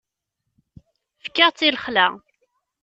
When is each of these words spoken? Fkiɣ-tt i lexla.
Fkiɣ-tt 1.23 1.65
i 1.67 1.69
lexla. 1.75 2.07